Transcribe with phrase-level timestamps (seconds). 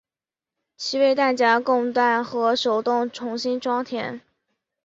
[0.77, 4.21] 其为弹匣供弹和手动重新装填。